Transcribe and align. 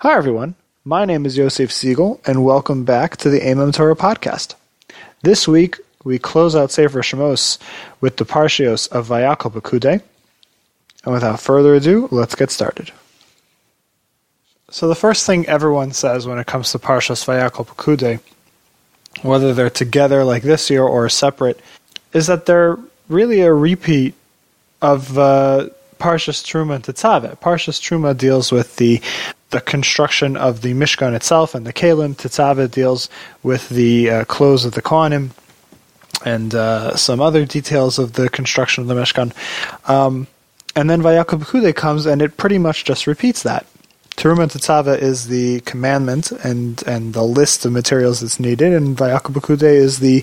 Hi, 0.00 0.14
everyone. 0.14 0.56
My 0.84 1.06
name 1.06 1.24
is 1.24 1.38
Yosef 1.38 1.72
Siegel, 1.72 2.20
and 2.26 2.44
welcome 2.44 2.84
back 2.84 3.16
to 3.16 3.30
the 3.30 3.40
Aimem 3.40 3.72
Torah 3.72 3.96
podcast. 3.96 4.54
This 5.22 5.48
week, 5.48 5.78
we 6.04 6.18
close 6.18 6.54
out 6.54 6.70
Sefer 6.70 7.00
Shemos 7.00 7.56
with 8.02 8.18
the 8.18 8.26
Parshios 8.26 8.92
of 8.92 9.08
Vayakhel 9.08 9.54
Pekudei. 9.54 10.02
And 11.04 11.14
without 11.14 11.40
further 11.40 11.74
ado, 11.74 12.10
let's 12.10 12.34
get 12.34 12.50
started. 12.50 12.92
So 14.68 14.86
the 14.86 14.94
first 14.94 15.24
thing 15.24 15.46
everyone 15.46 15.92
says 15.92 16.26
when 16.26 16.38
it 16.38 16.46
comes 16.46 16.72
to 16.72 16.78
Parshas 16.78 17.24
Vayakhel 17.24 17.66
Pekudei, 17.66 18.20
whether 19.22 19.54
they're 19.54 19.70
together 19.70 20.24
like 20.24 20.42
this 20.42 20.68
year 20.68 20.82
or 20.82 21.08
separate, 21.08 21.58
is 22.12 22.26
that 22.26 22.44
they're 22.44 22.78
really 23.08 23.40
a 23.40 23.52
repeat 23.52 24.12
of 24.82 25.16
uh, 25.16 25.70
Parshas 25.98 26.44
Teruma 26.44 26.74
and 26.74 26.84
Tetzaveh. 26.84 27.38
Parshas 27.38 27.80
Teruma 27.80 28.14
deals 28.14 28.52
with 28.52 28.76
the 28.76 29.00
the 29.56 29.62
construction 29.62 30.36
of 30.36 30.60
the 30.60 30.74
Mishkan 30.74 31.14
itself 31.14 31.54
and 31.54 31.66
the 31.66 31.72
Keilim. 31.72 32.14
Tetzaveh 32.14 32.70
deals 32.70 33.08
with 33.42 33.70
the 33.70 34.10
uh, 34.10 34.20
of 34.20 34.72
the 34.72 34.82
Kohanim 34.82 35.30
and 36.26 36.54
uh, 36.54 36.94
some 36.94 37.22
other 37.22 37.46
details 37.46 37.98
of 37.98 38.12
the 38.12 38.28
construction 38.28 38.82
of 38.82 38.88
the 38.88 38.94
Mishkan. 38.94 39.32
Um, 39.88 40.26
and 40.74 40.90
then 40.90 41.00
Vayakhel 41.00 41.40
Pekudei 41.40 41.74
comes 41.74 42.04
and 42.04 42.20
it 42.20 42.36
pretty 42.36 42.58
much 42.58 42.84
just 42.84 43.06
repeats 43.06 43.44
that. 43.44 43.64
Teruma 44.18 44.42
and 44.42 44.50
Tetzaveh 44.50 44.98
is 44.98 45.28
the 45.28 45.60
commandment 45.60 46.32
and, 46.32 46.82
and 46.86 47.14
the 47.14 47.22
list 47.22 47.64
of 47.64 47.72
materials 47.72 48.20
that's 48.20 48.38
needed, 48.38 48.74
and 48.74 48.94
Vayakhel 48.94 49.32
Pekudei 49.36 49.76
is 49.76 50.00
the 50.00 50.22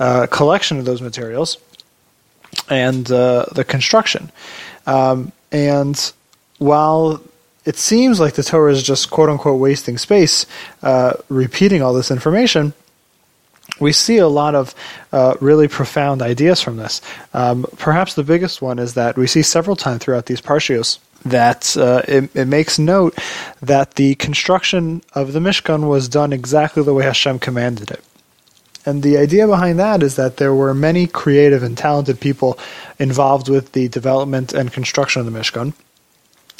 uh, 0.00 0.26
collection 0.26 0.80
of 0.80 0.86
those 0.86 1.00
materials 1.00 1.56
and 2.68 3.10
uh, 3.12 3.46
the 3.52 3.64
construction. 3.64 4.32
Um, 4.86 5.30
and 5.52 6.12
while 6.58 7.20
it 7.64 7.76
seems 7.76 8.18
like 8.18 8.34
the 8.34 8.42
Torah 8.42 8.72
is 8.72 8.82
just 8.82 9.10
quote 9.10 9.28
unquote 9.28 9.60
wasting 9.60 9.98
space, 9.98 10.46
uh, 10.82 11.14
repeating 11.28 11.82
all 11.82 11.94
this 11.94 12.10
information, 12.10 12.74
we 13.80 13.92
see 13.92 14.18
a 14.18 14.28
lot 14.28 14.54
of 14.54 14.74
uh, 15.12 15.34
really 15.40 15.68
profound 15.68 16.22
ideas 16.22 16.60
from 16.60 16.76
this. 16.76 17.00
Um, 17.32 17.66
perhaps 17.78 18.14
the 18.14 18.24
biggest 18.24 18.60
one 18.60 18.78
is 18.78 18.94
that 18.94 19.16
we 19.16 19.26
see 19.26 19.42
several 19.42 19.76
times 19.76 20.02
throughout 20.02 20.26
these 20.26 20.40
parshios 20.40 20.98
that 21.24 21.76
uh, 21.76 22.02
it, 22.08 22.34
it, 22.34 22.46
makes 22.46 22.80
note 22.80 23.16
that 23.60 23.94
the 23.94 24.16
construction 24.16 25.02
of 25.14 25.32
the 25.32 25.38
Mishkan 25.38 25.88
was 25.88 26.08
done 26.08 26.32
exactly 26.32 26.82
the 26.82 26.92
way 26.92 27.04
Hashem 27.04 27.38
commanded 27.38 27.92
it. 27.92 28.04
And 28.84 29.04
the 29.04 29.16
idea 29.18 29.46
behind 29.46 29.78
that 29.78 30.02
is 30.02 30.16
that 30.16 30.38
there 30.38 30.52
were 30.52 30.74
many 30.74 31.06
creative 31.06 31.62
and 31.62 31.78
talented 31.78 32.18
people 32.18 32.58
involved 32.98 33.48
with 33.48 33.70
the 33.70 33.86
development 33.86 34.52
and 34.52 34.72
construction 34.72 35.20
of 35.20 35.32
the 35.32 35.38
Mishkan 35.38 35.74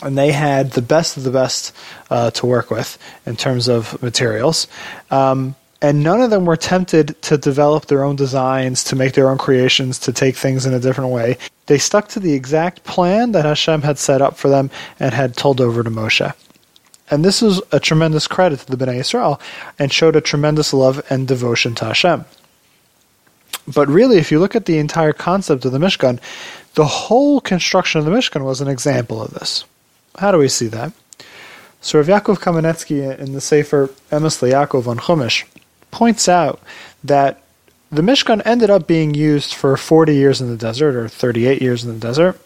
and 0.02 0.16
they 0.16 0.32
had 0.32 0.72
the 0.72 0.82
best 0.82 1.16
of 1.16 1.22
the 1.22 1.30
best 1.30 1.74
uh, 2.10 2.30
to 2.32 2.46
work 2.46 2.70
with 2.70 2.98
in 3.26 3.36
terms 3.36 3.68
of 3.68 4.00
materials. 4.02 4.66
Um, 5.10 5.54
and 5.80 6.04
none 6.04 6.20
of 6.20 6.30
them 6.30 6.44
were 6.44 6.56
tempted 6.56 7.20
to 7.22 7.36
develop 7.36 7.86
their 7.86 8.04
own 8.04 8.14
designs, 8.14 8.84
to 8.84 8.96
make 8.96 9.14
their 9.14 9.28
own 9.28 9.38
creations, 9.38 9.98
to 10.00 10.12
take 10.12 10.36
things 10.36 10.64
in 10.64 10.72
a 10.72 10.78
different 10.78 11.10
way. 11.10 11.38
They 11.66 11.78
stuck 11.78 12.06
to 12.08 12.20
the 12.20 12.34
exact 12.34 12.84
plan 12.84 13.32
that 13.32 13.44
Hashem 13.44 13.82
had 13.82 13.98
set 13.98 14.22
up 14.22 14.36
for 14.36 14.48
them 14.48 14.70
and 15.00 15.12
had 15.12 15.36
told 15.36 15.60
over 15.60 15.82
to 15.82 15.90
Moshe. 15.90 16.32
And 17.10 17.24
this 17.24 17.42
was 17.42 17.60
a 17.72 17.80
tremendous 17.80 18.28
credit 18.28 18.60
to 18.60 18.74
the 18.74 18.82
Bnei 18.82 19.00
Israel 19.00 19.40
and 19.78 19.92
showed 19.92 20.14
a 20.14 20.20
tremendous 20.20 20.72
love 20.72 21.04
and 21.10 21.26
devotion 21.26 21.74
to 21.76 21.86
Hashem. 21.86 22.24
But 23.66 23.88
really, 23.88 24.18
if 24.18 24.30
you 24.30 24.38
look 24.38 24.56
at 24.56 24.66
the 24.66 24.78
entire 24.78 25.12
concept 25.12 25.64
of 25.64 25.72
the 25.72 25.78
Mishkan, 25.78 26.20
the 26.74 26.86
whole 26.86 27.40
construction 27.40 27.98
of 27.98 28.04
the 28.04 28.12
Mishkan 28.12 28.44
was 28.44 28.60
an 28.60 28.68
example 28.68 29.20
of 29.20 29.34
this. 29.34 29.64
How 30.18 30.30
do 30.30 30.38
we 30.38 30.48
see 30.48 30.66
that? 30.68 30.92
So 31.80 31.98
Rav 31.98 32.06
Yaakov 32.06 32.38
Kamenetsky 32.38 33.18
in 33.18 33.32
the 33.32 33.40
Sefer 33.40 33.88
Emes 34.10 34.38
Yaakov 34.40 34.86
on 34.86 34.98
Chumash 34.98 35.44
points 35.90 36.28
out 36.28 36.60
that 37.02 37.42
the 37.90 38.02
Mishkan 38.02 38.40
ended 38.44 38.70
up 38.70 38.86
being 38.86 39.14
used 39.14 39.54
for 39.54 39.76
40 39.76 40.14
years 40.14 40.40
in 40.40 40.48
the 40.48 40.56
desert, 40.56 40.94
or 40.96 41.08
38 41.08 41.60
years 41.60 41.84
in 41.84 41.92
the 41.92 41.98
desert, 41.98 42.40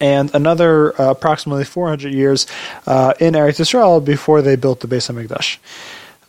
and 0.00 0.34
another 0.34 0.98
uh, 1.00 1.10
approximately 1.10 1.64
400 1.64 2.14
years 2.14 2.46
uh, 2.86 3.12
in 3.20 3.34
Eretz 3.34 3.60
Israel 3.60 4.00
before 4.00 4.40
they 4.40 4.56
built 4.56 4.80
the 4.80 4.88
Beis 4.88 5.10
Hamikdash. 5.10 5.58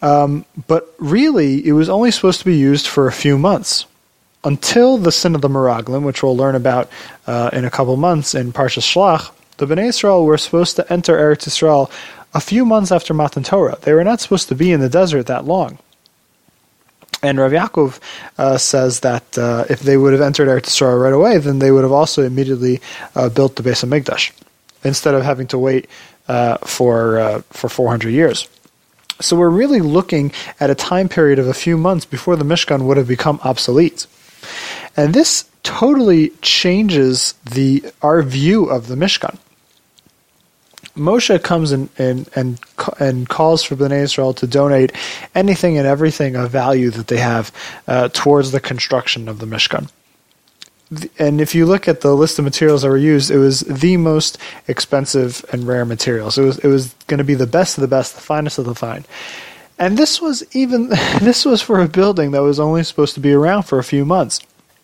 Um, 0.01 0.45
but 0.67 0.93
really, 0.97 1.65
it 1.65 1.73
was 1.73 1.89
only 1.89 2.11
supposed 2.11 2.39
to 2.39 2.45
be 2.45 2.57
used 2.57 2.87
for 2.87 3.07
a 3.07 3.11
few 3.11 3.37
months 3.37 3.85
until 4.43 4.97
the 4.97 5.11
sin 5.11 5.35
of 5.35 5.41
the 5.41 5.49
Meraglim, 5.49 6.03
which 6.03 6.23
we'll 6.23 6.35
learn 6.35 6.55
about 6.55 6.89
uh, 7.27 7.49
in 7.53 7.65
a 7.65 7.69
couple 7.69 7.95
months 7.97 8.33
in 8.33 8.51
Parshas 8.51 8.83
Shlach 8.83 9.31
the 9.59 9.65
Bnei 9.65 9.89
Israel 9.89 10.25
were 10.25 10.37
supposed 10.37 10.75
to 10.77 10.91
enter 10.91 11.17
Eretz 11.17 11.47
Israel 11.47 11.91
a 12.33 12.41
few 12.41 12.65
months 12.65 12.91
after 12.91 13.13
Matan 13.13 13.43
Torah. 13.43 13.77
They 13.81 13.93
were 13.93 14.03
not 14.03 14.19
supposed 14.19 14.47
to 14.49 14.55
be 14.55 14.71
in 14.71 14.79
the 14.79 14.89
desert 14.89 15.27
that 15.27 15.45
long. 15.45 15.77
And 17.21 17.37
Rav 17.37 17.51
Yaakov 17.51 17.99
uh, 18.37 18.57
says 18.57 19.01
that 19.01 19.37
uh, 19.37 19.65
if 19.69 19.81
they 19.81 19.97
would 19.97 20.13
have 20.13 20.21
entered 20.21 20.47
Eretz 20.47 20.67
Israel 20.67 20.97
right 20.97 21.13
away, 21.13 21.37
then 21.37 21.59
they 21.59 21.71
would 21.71 21.83
have 21.83 21.91
also 21.91 22.23
immediately 22.23 22.81
uh, 23.15 23.29
built 23.29 23.55
the 23.55 23.63
Beis 23.63 23.83
Hamikdash 23.83 24.31
instead 24.83 25.13
of 25.13 25.23
having 25.23 25.47
to 25.47 25.57
wait 25.57 25.89
uh, 26.29 26.57
for 26.59 27.19
uh, 27.19 27.41
for 27.49 27.67
400 27.67 28.09
years. 28.09 28.47
So 29.21 29.35
we're 29.35 29.49
really 29.49 29.81
looking 29.81 30.31
at 30.61 30.69
a 30.69 30.75
time 30.75 31.09
period 31.09 31.39
of 31.39 31.47
a 31.47 31.53
few 31.53 31.77
months 31.77 32.05
before 32.05 32.37
the 32.37 32.45
Mishkan 32.45 32.83
would 32.83 32.95
have 32.95 33.07
become 33.07 33.39
obsolete. 33.43 34.07
And 34.95 35.13
this 35.13 35.49
totally 35.63 36.29
changes 36.41 37.33
the 37.43 37.83
our 38.01 38.21
view 38.21 38.65
of 38.65 38.87
the 38.87 38.95
Mishkan. 38.95 39.37
Moshe 40.99 41.41
comes 41.41 41.71
in, 41.71 41.89
in, 41.97 42.25
and 42.35 42.59
and 42.99 43.27
calls 43.27 43.63
for 43.63 43.75
Bnei 43.75 44.03
Israel 44.03 44.33
to 44.35 44.45
donate 44.45 44.91
anything 45.33 45.77
and 45.77 45.87
everything 45.87 46.35
of 46.35 46.51
value 46.51 46.89
that 46.91 47.07
they 47.07 47.17
have 47.17 47.51
uh, 47.87 48.09
towards 48.09 48.51
the 48.51 48.59
construction 48.59 49.27
of 49.27 49.39
the 49.39 49.45
Mishkan. 49.45 49.89
And 51.19 51.39
if 51.39 51.53
you 51.53 51.65
look 51.65 51.87
at 51.87 52.01
the 52.01 52.15
list 52.15 52.39
of 52.39 52.45
materials 52.45 52.81
that 52.81 52.89
were 52.89 52.97
used, 52.97 53.29
it 53.29 53.37
was 53.37 53.59
the 53.61 53.97
most 53.97 54.37
expensive 54.67 55.45
and 55.51 55.67
rare 55.67 55.85
materials. 55.85 56.37
It 56.37 56.43
was 56.43 56.57
it 56.59 56.67
was 56.67 56.93
going 57.07 57.19
to 57.19 57.23
be 57.23 57.35
the 57.35 57.47
best 57.47 57.77
of 57.77 57.81
the 57.81 57.87
best, 57.87 58.15
the 58.15 58.21
finest 58.21 58.57
of 58.57 58.65
the 58.65 58.75
fine. 58.75 59.05
And 59.77 59.97
this 59.97 60.21
was 60.21 60.43
even 60.53 60.89
this 61.21 61.45
was 61.45 61.61
for 61.61 61.79
a 61.79 61.87
building 61.87 62.31
that 62.31 62.41
was 62.41 62.59
only 62.59 62.83
supposed 62.83 63.13
to 63.13 63.19
be 63.19 63.33
around 63.33 63.63
for 63.63 63.79
a 63.79 63.83
few 63.83 64.03
months. 64.03 64.41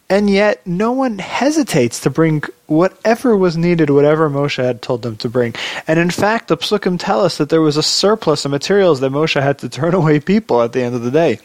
And 0.09 0.29
yet, 0.29 0.65
no 0.67 0.91
one 0.91 1.17
hesitates 1.17 1.99
to 2.01 2.11
bring 2.11 2.43
whatever 2.67 3.35
was 3.35 3.57
needed, 3.57 3.89
whatever 3.89 4.29
Moshe 4.29 4.63
had 4.63 4.81
told 4.81 5.01
them 5.01 5.17
to 5.17 5.29
bring. 5.29 5.55
And 5.87 5.99
in 5.99 6.11
fact, 6.11 6.47
the 6.47 6.57
psukim 6.57 6.97
tell 6.99 7.21
us 7.21 7.37
that 7.37 7.49
there 7.49 7.61
was 7.61 7.75
a 7.75 7.83
surplus 7.83 8.45
of 8.45 8.51
materials 8.51 8.99
that 8.99 9.11
Moshe 9.11 9.41
had 9.41 9.57
to 9.59 9.69
turn 9.69 9.93
away 10.01 10.19
people 10.19 10.61
at 10.61 10.73
the 10.73 10.83
end 10.83 10.95
of 10.95 11.01
the 11.01 11.11
day. 11.11 11.39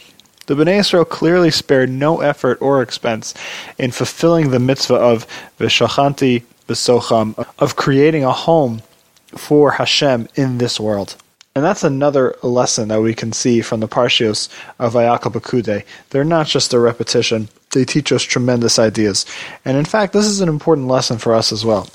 The 0.47 0.55
Bnei 0.57 0.81
Israel 0.81 1.05
clearly 1.05 1.51
spared 1.51 1.91
no 1.91 2.21
effort 2.21 2.61
or 2.61 2.83
expense 2.83 3.35
in 3.79 3.93
fulfilling 3.93 4.51
the 4.51 4.59
mitzvah 4.59 4.95
of 4.95 5.27
V'shachanti 5.59 6.43
V'socham, 6.69 7.47
of 7.59 7.77
creating 7.77 8.25
a 8.25 8.33
home 8.33 8.83
for 9.29 9.73
Hashem 9.73 10.29
in 10.35 10.59
this 10.59 10.81
world. 10.81 11.17
And 11.55 11.65
that's 11.65 11.85
another 11.85 12.37
lesson 12.43 12.89
that 12.89 13.01
we 13.01 13.15
can 13.15 13.33
see 13.33 13.61
from 13.61 13.81
the 13.81 13.89
Parshios 13.89 14.49
of 14.79 14.95
Vayakhel 14.95 15.33
Pekudei. 15.33 15.85
They're 16.11 16.25
not 16.25 16.47
just 16.47 16.73
a 16.73 16.79
repetition, 16.79 17.49
they 17.73 17.85
teach 17.85 18.13
us 18.13 18.23
tremendous 18.23 18.79
ideas. 18.79 19.27
And 19.65 19.77
in 19.77 19.85
fact, 19.85 20.13
this 20.13 20.27
is 20.27 20.41
an 20.41 20.49
important 20.49 20.89
lesson 20.89 21.19
for 21.19 21.35
us 21.35 21.53
as 21.53 21.65
well. 21.65 21.89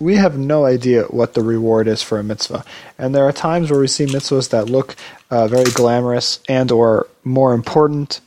We 0.00 0.16
have 0.16 0.36
no 0.36 0.64
idea 0.64 1.04
what 1.04 1.34
the 1.34 1.42
reward 1.42 1.86
is 1.86 2.02
for 2.02 2.18
a 2.18 2.24
mitzvah. 2.24 2.64
And 2.98 3.14
there 3.14 3.24
are 3.24 3.32
times 3.32 3.70
where 3.70 3.80
we 3.80 3.86
see 3.86 4.06
mitzvahs 4.06 4.50
that 4.50 4.68
look 4.68 4.96
uh, 5.30 5.46
very 5.46 5.70
glamorous 5.70 6.40
and 6.48 6.72
or 6.72 7.06
more 7.22 7.54
important 7.54 8.20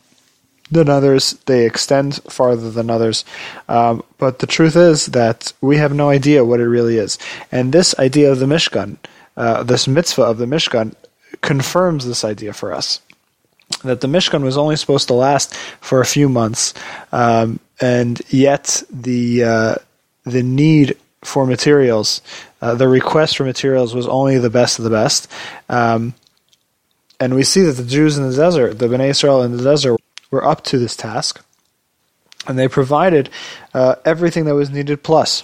than 0.72 0.90
others. 0.90 1.34
They 1.46 1.66
extend 1.66 2.22
farther 2.30 2.72
than 2.72 2.90
others. 2.90 3.26
Um, 3.68 4.04
but 4.18 4.40
the 4.40 4.48
truth 4.48 4.76
is 4.76 5.08
that 5.08 5.52
we 5.60 5.78
have 5.78 5.94
no 5.94 6.10
idea 6.10 6.46
what 6.46 6.60
it 6.62 6.68
really 6.68 6.98
is. 6.98 7.18
And 7.52 7.74
this 7.74 7.98
idea 8.00 8.32
of 8.32 8.40
the 8.40 8.46
Mishkan, 8.46 8.98
uh, 9.36 9.64
this 9.64 9.88
mitzvah 9.88 10.24
of 10.24 10.38
the 10.38 10.46
Mishkan 10.46 10.96
confirms 11.42 12.06
this 12.06 12.24
idea 12.24 12.54
for 12.54 12.74
us 12.74 13.02
that 13.84 14.02
the 14.02 14.08
Mishkan 14.08 14.44
was 14.44 14.58
only 14.58 14.76
supposed 14.76 15.08
to 15.08 15.14
last 15.14 15.56
for 15.56 16.02
a 16.02 16.06
few 16.06 16.30
months, 16.30 16.74
um, 17.12 17.60
and 17.82 18.22
yet 18.30 18.84
the 18.90 19.44
uh, 19.44 19.76
the 20.24 20.44
need 20.44 20.98
for 21.24 21.46
materials, 21.46 22.22
uh, 22.62 22.76
the 22.76 22.88
request 22.88 23.38
for 23.38 23.44
materials 23.44 23.96
was 23.96 24.08
only 24.08 24.38
the 24.38 24.50
best 24.50 24.78
of 24.80 24.84
the 24.84 24.92
best. 24.92 25.32
Um, 25.70 26.14
and 27.20 27.34
we 27.34 27.44
see 27.44 27.62
that 27.62 27.74
the 27.74 27.86
Jews 27.86 28.18
in 28.18 28.30
the 28.30 28.36
desert, 28.36 28.78
the 28.78 28.88
Bnei 28.88 29.10
Israel 29.10 29.42
in 29.42 29.56
the 29.56 29.64
desert, 29.64 30.00
were 30.32 30.46
up 30.46 30.64
to 30.66 30.78
this 30.78 30.96
task, 30.96 31.44
and 32.48 32.60
they 32.60 32.68
provided 32.68 33.30
uh, 33.74 33.96
everything 34.06 34.46
that 34.46 34.56
was 34.56 34.70
needed 34.70 35.04
plus. 35.04 35.44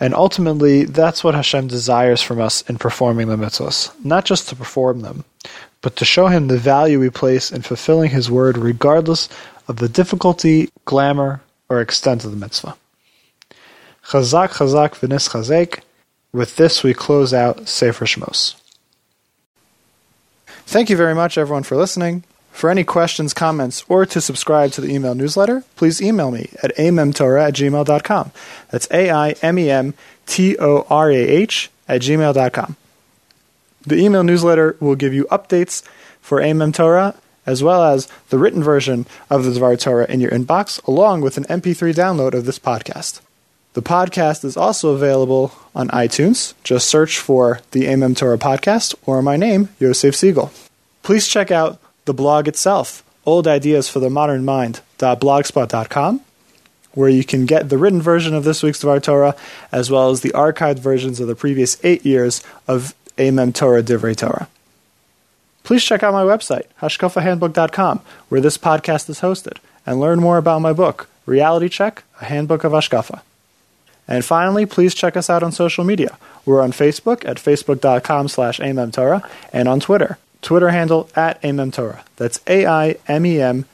And 0.00 0.14
ultimately, 0.14 0.84
that's 0.84 1.22
what 1.22 1.34
Hashem 1.34 1.68
desires 1.68 2.20
from 2.20 2.40
us 2.40 2.62
in 2.68 2.78
performing 2.78 3.28
the 3.28 3.36
mitzvahs. 3.36 3.92
Not 4.04 4.24
just 4.24 4.48
to 4.48 4.56
perform 4.56 5.00
them, 5.00 5.24
but 5.84 5.96
to 5.96 6.04
show 6.06 6.28
Him 6.28 6.48
the 6.48 6.56
value 6.56 6.98
we 6.98 7.10
place 7.10 7.52
in 7.52 7.60
fulfilling 7.60 8.10
His 8.10 8.30
word 8.30 8.56
regardless 8.56 9.28
of 9.68 9.76
the 9.76 9.88
difficulty, 9.88 10.70
glamour, 10.86 11.42
or 11.68 11.82
extent 11.82 12.24
of 12.24 12.30
the 12.30 12.38
mitzvah. 12.38 12.74
Chazak, 14.06 14.54
chazak, 14.54 14.92
v'nis 14.94 15.28
chazek. 15.28 15.80
With 16.32 16.56
this, 16.56 16.82
we 16.82 16.94
close 16.94 17.34
out 17.34 17.68
Sefer 17.68 18.06
Shmos. 18.06 18.54
Thank 20.64 20.88
you 20.88 20.96
very 20.96 21.14
much, 21.14 21.36
everyone, 21.36 21.64
for 21.64 21.76
listening. 21.76 22.24
For 22.50 22.70
any 22.70 22.82
questions, 22.84 23.34
comments, 23.34 23.84
or 23.86 24.06
to 24.06 24.22
subscribe 24.22 24.72
to 24.72 24.80
the 24.80 24.88
email 24.88 25.14
newsletter, 25.14 25.64
please 25.76 26.00
email 26.00 26.30
me 26.30 26.48
at 26.62 26.74
aimemtorah 26.76 27.48
at 27.48 27.54
gmail.com. 27.54 28.32
That's 28.70 28.88
A 28.90 29.10
I 29.10 29.30
M 29.42 29.58
E 29.58 29.70
M 29.70 29.92
T 30.24 30.56
O 30.58 30.86
R 30.88 31.10
A 31.10 31.14
H 31.14 31.70
at 31.86 32.00
gmail.com. 32.00 32.76
The 33.86 33.96
email 33.96 34.24
newsletter 34.24 34.76
will 34.80 34.96
give 34.96 35.12
you 35.12 35.24
updates 35.26 35.82
for 36.20 36.40
Aimem 36.40 36.72
Torah 36.72 37.14
as 37.46 37.62
well 37.62 37.82
as 37.82 38.08
the 38.30 38.38
written 38.38 38.62
version 38.62 39.06
of 39.28 39.44
the 39.44 39.50
Dvar 39.50 39.78
Torah 39.78 40.10
in 40.10 40.20
your 40.20 40.30
inbox, 40.30 40.82
along 40.86 41.20
with 41.20 41.36
an 41.36 41.44
MP3 41.44 41.94
download 41.94 42.34
of 42.34 42.46
this 42.46 42.58
podcast. 42.58 43.20
The 43.74 43.82
podcast 43.82 44.44
is 44.44 44.56
also 44.56 44.90
available 44.90 45.52
on 45.74 45.88
iTunes. 45.88 46.54
Just 46.62 46.88
search 46.88 47.18
for 47.18 47.60
the 47.72 47.84
Aimem 47.84 48.16
Torah 48.16 48.38
podcast 48.38 48.94
or 49.04 49.20
my 49.20 49.36
name, 49.36 49.68
Yosef 49.80 50.14
Siegel. 50.14 50.52
Please 51.02 51.28
check 51.28 51.50
out 51.50 51.80
the 52.04 52.14
blog 52.14 52.48
itself, 52.48 53.02
Old 53.26 53.48
Ideas 53.48 53.88
for 53.88 53.98
the 53.98 54.10
Modern 54.10 54.44
Mind.blogspot.com, 54.44 56.20
where 56.92 57.08
you 57.08 57.24
can 57.24 57.46
get 57.46 57.68
the 57.68 57.78
written 57.78 58.00
version 58.00 58.32
of 58.32 58.44
this 58.44 58.62
week's 58.62 58.82
Dvar 58.82 59.02
Torah, 59.02 59.34
as 59.72 59.90
well 59.90 60.10
as 60.10 60.20
the 60.20 60.30
archived 60.30 60.78
versions 60.78 61.18
of 61.18 61.26
the 61.26 61.34
previous 61.34 61.76
eight 61.84 62.06
years 62.06 62.42
of 62.68 62.94
Aimem 63.16 63.54
Torah 63.54 63.82
Divrei 63.82 64.16
Torah. 64.16 64.48
Please 65.62 65.82
check 65.82 66.02
out 66.02 66.12
my 66.12 66.22
website, 66.22 66.66
hashkafahandbook.com, 66.82 68.00
where 68.28 68.40
this 68.40 68.58
podcast 68.58 69.08
is 69.08 69.20
hosted, 69.20 69.58
and 69.86 69.98
learn 69.98 70.20
more 70.20 70.36
about 70.36 70.60
my 70.60 70.72
book, 70.72 71.08
Reality 71.24 71.68
Check, 71.68 72.04
A 72.20 72.26
Handbook 72.26 72.64
of 72.64 72.72
Hashkafa. 72.72 73.22
And 74.06 74.22
finally, 74.24 74.66
please 74.66 74.94
check 74.94 75.16
us 75.16 75.30
out 75.30 75.42
on 75.42 75.52
social 75.52 75.82
media. 75.84 76.18
We're 76.44 76.60
on 76.60 76.72
Facebook 76.72 77.24
at 77.24 77.38
facebook.com 77.38 78.28
slash 78.28 78.60
aimemtorah 78.60 79.26
and 79.52 79.66
on 79.66 79.80
Twitter, 79.80 80.18
Twitter 80.42 80.68
handle 80.68 81.08
at 81.16 81.40
aimemtorah. 81.40 82.02
That's 82.16 82.40
A-I-M-E-M-T-O-R-A-H. 82.46 83.68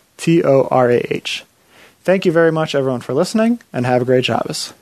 Thank 2.02 2.24
you 2.24 2.32
very 2.32 2.52
much, 2.52 2.74
everyone, 2.76 3.00
for 3.00 3.12
listening, 3.12 3.60
and 3.72 3.84
have 3.86 4.02
a 4.02 4.04
great 4.04 4.24
Shabbos. 4.24 4.72